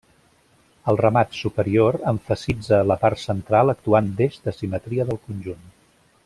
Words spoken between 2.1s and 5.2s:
emfasitza la part central actuant d'eix de simetria